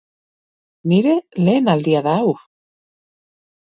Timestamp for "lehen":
1.45-1.71